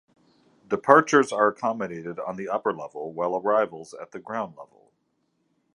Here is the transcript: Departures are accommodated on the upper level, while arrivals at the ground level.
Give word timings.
Departures 0.67 1.31
are 1.31 1.49
accommodated 1.49 2.19
on 2.19 2.35
the 2.35 2.49
upper 2.49 2.73
level, 2.73 3.13
while 3.13 3.35
arrivals 3.35 3.93
at 3.93 4.09
the 4.09 4.19
ground 4.19 4.55
level. 4.57 4.91